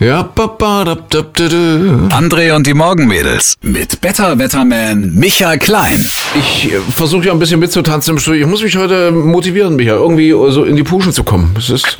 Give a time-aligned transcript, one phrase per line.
[0.00, 2.16] Ja, ba, ba, da, da, da, da.
[2.16, 6.00] André und die Morgenmädels mit Better Wetterman Michael Klein.
[6.34, 8.46] Ich äh, versuche ja ein bisschen mitzutanzen im Studio.
[8.46, 11.54] Ich muss mich heute motivieren, Micha, irgendwie so in die Puschen zu kommen.
[11.58, 11.98] Es ist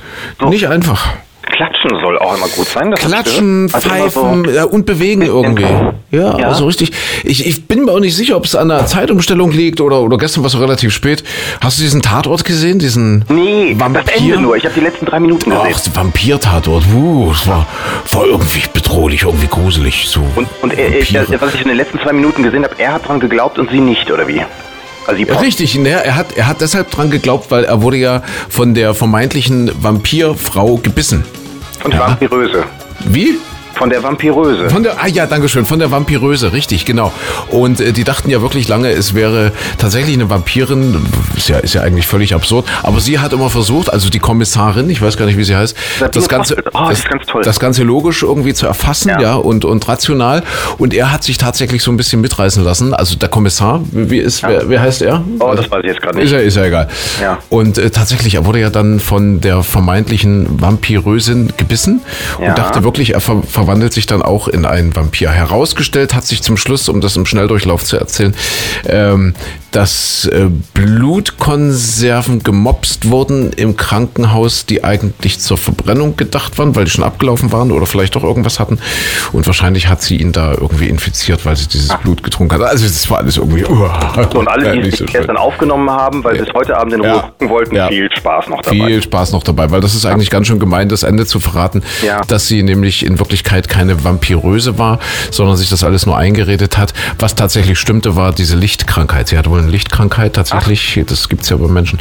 [0.48, 1.12] nicht einfach.
[1.60, 2.90] Klatschen soll auch immer gut sein.
[2.90, 3.68] Das Klatschen.
[3.70, 5.66] Also pfeifen so- ja, und bewegen irgendwie.
[6.10, 6.48] Ja, Ja.
[6.48, 6.90] also richtig.
[7.22, 10.16] Ich, ich bin mir auch nicht sicher, ob es an der Zeitumstellung liegt oder, oder
[10.16, 11.22] gestern war es relativ spät.
[11.60, 12.78] Hast du diesen Tatort gesehen?
[12.78, 14.02] Diesen Nee, das Vampir?
[14.16, 14.56] Ende nur.
[14.56, 15.74] Ich habe die letzten drei Minuten gesehen.
[15.74, 16.84] Ach, Vampir-Tatort.
[16.94, 17.66] Uh, es war,
[18.12, 20.06] war irgendwie bedrohlich, irgendwie gruselig.
[20.08, 20.20] So.
[20.36, 23.06] Und, und er, er, was ich in den letzten zwei Minuten gesehen habe, er hat
[23.06, 24.40] dran geglaubt und sie nicht, oder wie?
[25.06, 28.22] Also Ja, Richtig, ne, er, hat, er hat deshalb dran geglaubt, weil er wurde ja
[28.48, 31.24] von der vermeintlichen Vampirfrau gebissen.
[31.80, 32.64] Von der Vampiröse.
[33.06, 33.38] Wie?
[33.80, 34.68] Von der Vampiröse.
[34.68, 37.12] Von der, ah ja, danke schön, von der Vampiröse, richtig, genau.
[37.48, 40.96] Und äh, die dachten ja wirklich lange, es wäre tatsächlich eine Vampirin,
[41.34, 44.90] ist ja, ist ja eigentlich völlig absurd, aber sie hat immer versucht, also die Kommissarin,
[44.90, 46.56] ich weiß gar nicht, wie sie heißt, Sabine das Ganze.
[46.74, 49.34] Oh, das ist ganz das Ganze logisch irgendwie zu erfassen, ja, Ja.
[49.36, 50.42] und, und rational.
[50.76, 54.42] Und er hat sich tatsächlich so ein bisschen mitreißen lassen, also der Kommissar, wie ist,
[54.42, 55.24] wer, wer heißt er?
[55.38, 56.32] Oh, das weiß ich jetzt gerade Ist nicht.
[56.32, 56.88] ja, ist ja egal.
[57.22, 57.38] Ja.
[57.48, 62.02] Und äh, tatsächlich, er wurde ja dann von der vermeintlichen Vampirösin gebissen
[62.40, 62.50] Ja.
[62.50, 65.30] und dachte wirklich, er ver verwandelt sich dann auch in einen Vampir.
[65.30, 68.34] Herausgestellt hat sich zum Schluss, um das im Schnelldurchlauf zu erzählen,
[68.84, 69.34] ähm,
[69.72, 76.90] dass äh, Blutkonserven gemopst wurden im Krankenhaus, die eigentlich zur Verbrennung gedacht waren, weil die
[76.90, 78.78] schon abgelaufen waren oder vielleicht doch irgendwas hatten.
[79.32, 82.62] Und wahrscheinlich hat sie ihn da irgendwie infiziert, weil sie dieses Blut getrunken hat.
[82.62, 83.64] Also das war alles irgendwie.
[83.64, 87.00] So, und alle, die es so gestern aufgenommen haben, weil sie es heute Abend in
[87.00, 87.20] Ruhe Ja.
[87.22, 87.88] gucken wollten, Ja.
[87.88, 88.86] viel Spaß noch dabei.
[88.86, 91.82] Viel Spaß noch dabei, weil das ist eigentlich ganz schön gemein, das Ende zu verraten,
[92.04, 92.20] Ja.
[92.26, 94.98] dass sie nämlich in Wirklichkeit keine Vampiröse war,
[95.30, 96.92] sondern sich das alles nur eingeredet hat.
[97.18, 99.28] Was tatsächlich stimmte, war diese Lichtkrankheit.
[99.28, 102.00] Sie hatte wohl Lichtkrankheit tatsächlich, das gibt's ja bei Menschen,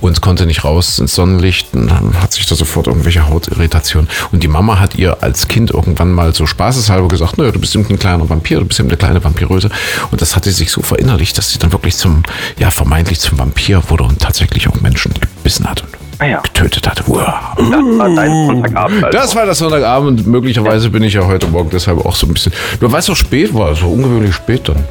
[0.00, 4.08] und konnte nicht raus ins Sonnenlicht und dann hat sich da sofort irgendwelche Hautirritationen.
[4.32, 7.74] Und die Mama hat ihr als Kind irgendwann mal so spaßeshalber gesagt, naja, du bist
[7.74, 9.70] eben ein kleiner Vampir, du bist eben eine kleine Vampiröse.
[10.10, 12.22] Und das hatte sich so verinnerlicht, dass sie dann wirklich zum,
[12.58, 16.40] ja, vermeintlich zum Vampir wurde und tatsächlich auch Menschen gebissen hat und Ah ja.
[16.40, 17.02] getötet hat.
[17.06, 17.26] Wow.
[17.58, 19.04] Das war dein Sonntagabend.
[19.04, 19.18] Also.
[19.18, 20.26] Das war das Sonntagabend.
[20.26, 22.52] Möglicherweise bin ich ja heute Morgen deshalb auch so ein bisschen.
[22.80, 24.82] Du weißt doch, spät war, so ungewöhnlich spät dann.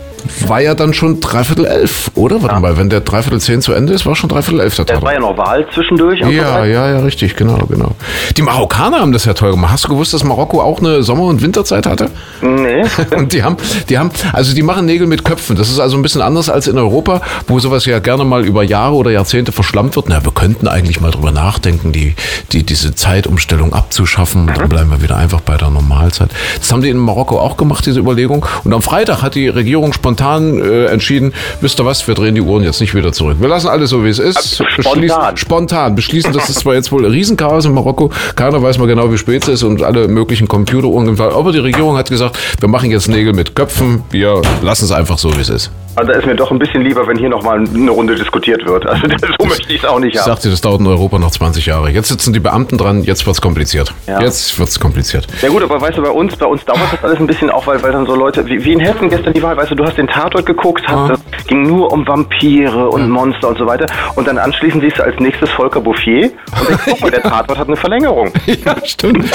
[0.47, 2.41] War ja dann schon dreiviertel elf, oder?
[2.41, 4.89] Warte mal, wenn der dreiviertel zehn zu Ende ist, war schon dreiviertel elf der Es
[5.01, 5.13] war Tatort.
[5.13, 6.19] ja noch Wahl zwischendurch.
[6.19, 7.91] Ja, ja, ja, richtig, genau, genau.
[8.37, 9.71] Die Marokkaner haben das ja toll gemacht.
[9.73, 12.09] Hast du gewusst, dass Marokko auch eine Sommer- und Winterzeit hatte?
[12.41, 12.83] Nee.
[13.15, 13.57] Und die haben,
[13.89, 15.55] die haben, also die machen Nägel mit Köpfen.
[15.55, 18.63] Das ist also ein bisschen anders als in Europa, wo sowas ja gerne mal über
[18.63, 20.07] Jahre oder Jahrzehnte verschlammt wird.
[20.09, 22.15] Na, wir könnten eigentlich mal drüber nachdenken, die,
[22.51, 24.49] die, diese Zeitumstellung abzuschaffen.
[24.49, 26.29] Und dann bleiben wir wieder einfach bei der Normalzeit.
[26.59, 28.45] Das haben die in Marokko auch gemacht, diese Überlegung.
[28.63, 30.14] Und am Freitag hat die Regierung spontan
[30.61, 33.37] äh, entschieden, wisst ihr was, wir drehen die Uhren jetzt nicht wieder zurück.
[33.39, 34.37] Wir lassen alles so, wie es ist.
[34.37, 35.37] Also Beschließen, spontan.
[35.37, 39.11] spontan beschließen, das ist zwar jetzt wohl ein Riesenchaos in Marokko, keiner weiß mal genau,
[39.11, 41.19] wie spät es ist und alle möglichen Computeruhren.
[41.19, 45.17] Aber die Regierung hat gesagt, wir machen jetzt Nägel mit Köpfen, wir lassen es einfach
[45.17, 45.71] so, wie es ist.
[45.95, 48.85] Also da ist mir doch ein bisschen lieber, wenn hier nochmal eine Runde diskutiert wird.
[48.85, 49.07] Also
[49.39, 50.27] so möchte ich es auch nicht Ich haben.
[50.31, 51.89] sagte, das dauert in Europa noch 20 Jahre.
[51.89, 53.93] Jetzt sitzen die Beamten dran, jetzt wird's kompliziert.
[54.07, 54.19] Ja.
[54.21, 55.27] Jetzt wird's kompliziert.
[55.41, 57.65] Ja gut, aber weißt du, bei uns, bei uns dauert das alles ein bisschen auch,
[57.67, 59.85] weil, weil dann so Leute, wie, wie in Hessen gestern die Wahl, weißt du, du
[59.85, 63.85] hast den Tatort geguckt, hast, das ging nur um Vampire und Monster und so weiter
[64.15, 67.57] und dann anschließend siehst du als nächstes Volker Bouffier und denkst, guck mal, der Tatort
[67.57, 68.31] hat eine Verlängerung.
[68.65, 69.25] Ja, stimmt.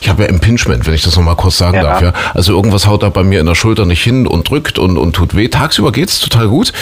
[0.00, 1.82] Ich habe ja Impingement, wenn ich das nochmal kurz sagen Ja.
[1.82, 2.02] darf.
[2.02, 2.12] Ja.
[2.34, 5.14] Also irgendwas haut da bei mir in der Schulter nicht hin und drückt und, und
[5.16, 5.48] tut weh.
[5.48, 6.72] Tagsüber geht's total gut.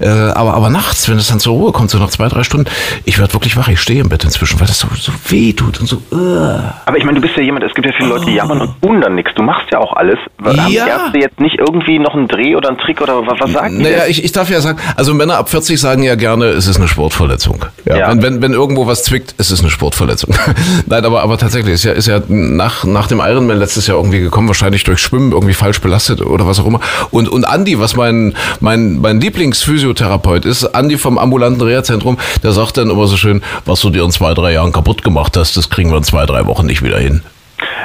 [0.00, 2.66] Äh, aber, aber nachts, wenn es dann zur Ruhe kommt, so nach zwei, drei Stunden,
[3.04, 3.68] ich werde wirklich wach.
[3.68, 6.02] Ich stehe im Bett inzwischen, weil das so, so weh tut und so.
[6.12, 6.58] Uh.
[6.84, 8.82] Aber ich meine, du bist ja jemand, es gibt ja viele Leute, die jammern und
[8.82, 9.32] tun dann nichts.
[9.34, 10.18] Du machst ja auch alles.
[10.44, 10.86] Haben die Ja.
[10.86, 13.84] Ärzte jetzt nicht irgendwie noch einen Dreh oder einen Trick oder was, was sagen die?
[13.84, 16.76] Naja, ich, ich darf ja sagen, also Männer ab 40 sagen ja gerne, es ist
[16.76, 17.64] eine Sportverletzung.
[17.84, 18.08] Ja, Ja.
[18.10, 20.34] Wenn, wenn, wenn irgendwo was zwickt, es ist eine Sportverletzung.
[20.86, 24.20] Nein, aber, aber tatsächlich, ist ja, ist ja nach, nach dem Ironman letztes Jahr irgendwie
[24.20, 26.80] gekommen, wahrscheinlich durch Schwimmen irgendwie falsch belastet oder was auch immer.
[27.10, 32.76] Und, und Andi, was mein, mein, mein Lieblingsphysiotherapeut ist, Andi vom ambulanten Reha-Zentrum, der sagt
[32.76, 35.70] dann immer so schön, was du dir in zwei, drei Jahren kaputt gemacht hast, das
[35.70, 37.22] kriegen wir in zwei, drei Wochen nicht wieder hin.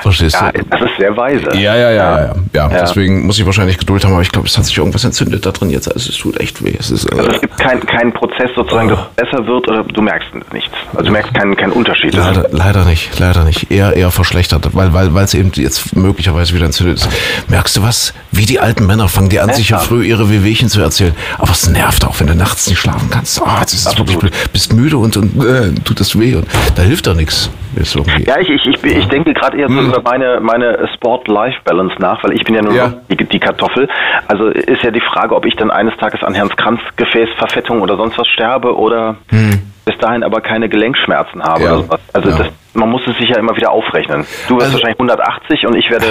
[0.06, 0.64] Verstehst ja, du?
[0.70, 1.50] das ist sehr weise.
[1.56, 2.36] Ja, ja, ja, ja, ja.
[2.54, 2.68] ja.
[2.69, 5.52] Deswegen muss ich wahrscheinlich Geduld haben, aber ich glaube, es hat sich irgendwas entzündet da
[5.52, 5.92] drin jetzt.
[5.92, 6.75] Also es tut echt weh.
[6.78, 9.84] Es ist, Also äh, es gibt keinen keinen Prozess sozusagen, dass es besser wird oder
[9.84, 10.75] du merkst nichts.
[10.94, 12.13] Also du merkst keinen, keinen Unterschied.
[12.13, 13.72] leider, leider nicht, leider nicht.
[13.72, 17.10] Eher, eher verschlechtert, weil, weil, weil es eben jetzt möglicherweise wieder entzündet ist.
[17.48, 18.13] Merkst du was?
[18.31, 21.16] Wie die alten Männer fangen die an, sich ja früh ihre Wehwehchen zu erzählen.
[21.40, 23.42] Aber es nervt auch, wenn du nachts nicht schlafen kannst.
[23.42, 24.34] Oh, das ist wirklich blöd.
[24.54, 27.50] Bist müde und, und äh, tut das weh und da hilft doch nichts.
[27.75, 28.24] Ist irgendwie.
[28.24, 32.33] Ja, ich, ich, ich, ich denke gerade eher so über meine, meine Sport-Life-Balance nach, weil
[32.33, 32.77] ich bin ja nur Hm.
[32.77, 32.88] Ja.
[32.88, 33.88] noch die, die Kartoffel.
[34.27, 38.18] Also ist ja die Frage, ob ich dann eines Tages an Herrn Kranzgefäßverfettung oder sonst
[38.18, 39.62] was sterbe oder Hm.
[39.86, 41.74] bis dahin aber keine Gelenkschmerzen habe Ja.
[41.74, 42.01] oder sowas.
[42.13, 42.38] Also Ja.
[42.38, 44.25] das, man muss es sich ja immer wieder aufrechnen.
[44.48, 46.06] Du wirst Also- wahrscheinlich 180 und ich werde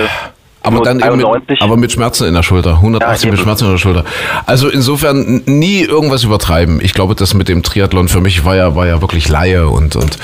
[0.64, 1.62] Aber nur dann eben mit, 93.
[1.62, 2.70] aber mit Schmerzen in der Schulter.
[2.76, 3.40] 180 Ja, mit.
[3.40, 4.05] Schmerzen in der Schulter.
[4.46, 6.81] Also insofern nie irgendwas übertreiben.
[6.82, 9.94] Ich glaube, das mit dem Triathlon für mich war ja, war ja wirklich Laie und,
[9.96, 10.19] und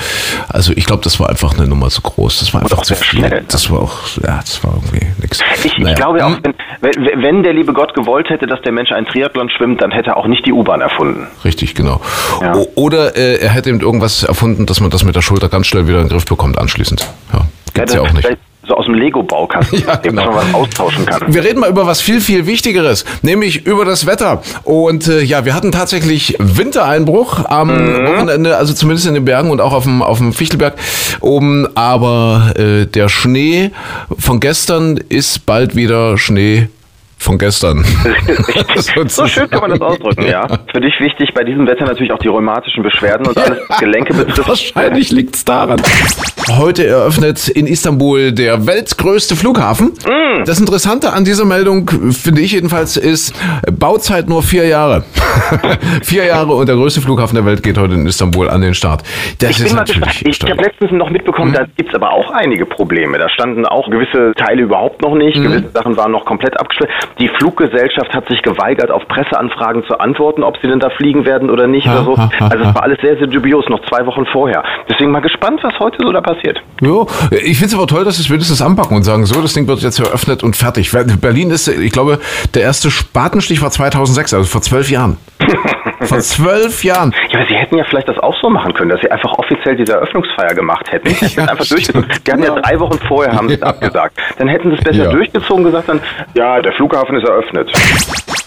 [0.49, 2.39] also ich glaube, das war einfach eine Nummer zu groß.
[2.39, 3.19] Das war einfach zu viel.
[3.19, 3.45] schnell, ne?
[3.47, 5.39] Das war auch, ja, das war irgendwie nix.
[5.63, 5.89] Ich, Naja.
[5.91, 9.05] ich glaube auch, Hm, wenn, wenn, der liebe Gott gewollt hätte, dass der Mensch einen
[9.05, 11.27] Triathlon schwimmt, dann hätte er auch nicht die U-Bahn erfunden.
[11.45, 12.01] Richtig, genau.
[12.41, 12.53] Ja.
[12.75, 15.87] Oder äh, er hätte eben irgendwas erfunden, dass man das mit der Schulter ganz schnell
[15.87, 17.07] wieder in den Griff bekommt anschließend.
[17.33, 18.27] Ja, gibt's ja, das auch nicht.
[18.71, 20.27] So aus dem Lego-Baukasten, Ja, genau.
[20.27, 21.21] man was austauschen kann.
[21.33, 24.41] Wir reden mal über was viel, viel Wichtigeres, nämlich über das Wetter.
[24.63, 29.59] Und äh, ja, wir hatten tatsächlich Wintereinbruch am Wochenende, also zumindest in den Bergen und
[29.59, 30.75] auch auf dem, auf dem Fichtelberg
[31.19, 31.67] oben.
[31.75, 33.71] Aber äh, der Schnee
[34.17, 36.69] von gestern ist bald wieder Schnee
[37.21, 37.85] von gestern.
[39.07, 40.47] so schön kann man das ausdrücken, ja.
[40.71, 44.13] Für dich wichtig bei diesem Wetter natürlich auch die rheumatischen Beschwerden und alles, was Gelenke
[44.13, 44.47] betrifft.
[44.47, 45.81] Wahrscheinlich liegt's daran.
[46.57, 49.93] Heute eröffnet in Istanbul der weltgrößte Flughafen.
[50.45, 53.33] Das Interessante an dieser Meldung, finde ich jedenfalls, ist
[53.71, 55.03] Bauzeit nur vier Jahre.
[56.03, 59.03] vier Jahre und der größte Flughafen der Welt geht heute in Istanbul an den Start.
[59.39, 60.25] Das Ich ist natürlich.
[60.25, 63.17] Ich habe letztens noch mitbekommen, da gibt's aber auch einige Probleme.
[63.17, 66.89] Da standen auch gewisse Teile überhaupt noch nicht, gewisse Sachen waren noch komplett abgestellt.
[67.19, 71.49] Die Fluggesellschaft hat sich geweigert, auf Presseanfragen zu antworten, ob sie denn da fliegen werden
[71.49, 72.17] oder nicht oder so.
[72.17, 74.63] ha, ha, Also es war alles sehr, sehr dubios, noch zwei Wochen vorher.
[74.89, 76.59] Deswegen mal gespannt, was heute so da passiert.
[76.81, 79.53] Jo, ich finde es aber toll, dass sie es wenigstens anpacken und sagen, so, das
[79.53, 80.91] Ding wird jetzt eröffnet und fertig.
[81.21, 82.19] Berlin ist, ich glaube,
[82.53, 85.17] der erste Spatenstich war 2006, also vor zwölf Jahren.
[86.07, 87.13] vor zwölf Jahren.
[87.31, 89.75] Ja, aber sie hätten ja vielleicht das auch so machen können, dass sie einfach offiziell
[89.75, 91.09] diese Eröffnungsfeier gemacht hätten.
[91.35, 92.07] Ja, einfach durchgezogen.
[92.27, 93.67] Die hatten ja drei Wochen vorher haben sie es Ja.
[93.67, 94.17] abgesagt.
[94.37, 95.11] Dann hätten sie es besser Ja.
[95.11, 96.01] durchgezogen und gesagt dann,
[96.33, 97.71] ja, der Flughafen ist eröffnet.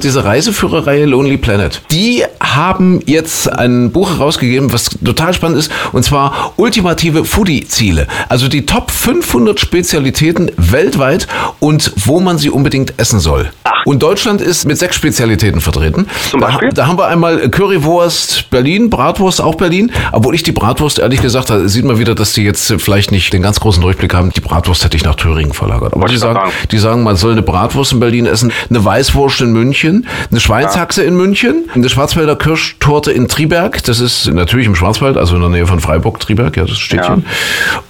[0.03, 6.03] Diese Reiseführerreihe Lonely Planet, die haben jetzt ein Buch herausgegeben, was total spannend ist, und
[6.03, 8.09] zwar ultimative Foodie-Ziele.
[8.29, 11.29] Also die Top 500 Spezialitäten weltweit
[11.61, 13.51] und wo man sie unbedingt essen soll.
[13.85, 16.07] Und Deutschland ist mit sechs Spezialitäten vertreten.
[16.31, 16.71] Zum Da, Beispiel?
[16.71, 19.93] da haben wir einmal Currywurst Berlin, Bratwurst auch Berlin.
[20.13, 23.33] Obwohl ich die Bratwurst, ehrlich gesagt, da sieht man wieder, dass die jetzt vielleicht nicht
[23.33, 24.31] den ganz großen Durchblick haben.
[24.31, 25.95] Die Bratwurst hätte ich nach Thüringen verlagert.
[25.95, 26.51] Aber die sagen, sagen.
[26.71, 31.03] die sagen, man soll eine Bratwurst in Berlin essen, eine Weißwurst in München, eine Schweinshaxe
[31.03, 33.83] in München, eine Schwarzwälder Kirschtorte in Triberg.
[33.85, 37.25] Das ist natürlich im Schwarzwald, also in der Nähe von Freiburg, Triberg, ja, das Städtchen.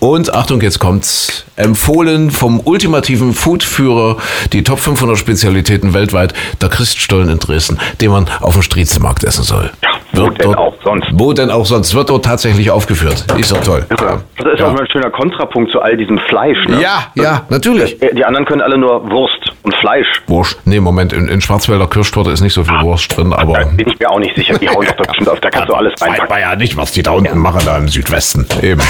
[0.00, 1.44] Und Achtung, jetzt kommt's.
[1.56, 4.16] Empfohlen vom ultimativen Foodführer,
[4.52, 9.44] die Top 500 Spezialitäten weltweit, der Christstollen in Dresden, den man auf dem Striezelmarkt essen
[9.44, 9.70] soll.
[9.82, 9.90] Ja,
[10.20, 11.06] wo denn auch sonst?
[11.12, 11.94] Wo denn auch sonst?
[11.94, 13.24] Wird dort tatsächlich aufgeführt.
[13.38, 13.84] Ist doch toll.
[13.90, 14.20] Ja.
[14.36, 14.66] Das ist Ja.
[14.68, 16.58] auch mal ein schöner Kontrapunkt zu all diesem Fleisch.
[16.68, 16.80] Ne?
[16.80, 17.96] Ja, ja, natürlich.
[18.00, 20.06] Die anderen können alle nur Wurst und Fleisch.
[20.26, 20.58] Wurst.
[20.64, 23.54] Nee, Moment, in, in Schwarzwälder Kirschtorte ist nicht so viel Wurst drin, aber.
[23.54, 24.58] Da bin ich mir auch nicht sicher.
[24.58, 25.40] Die hauen doch bestimmt auf.
[25.40, 26.28] Da kannst du alles Weiß reinpacken.
[26.30, 28.46] man ja nicht, was die da unten machen, da im Südwesten.
[28.62, 28.80] Eben.